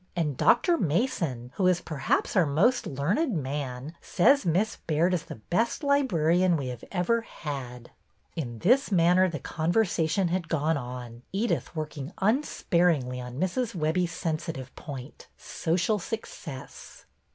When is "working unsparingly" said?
11.75-13.21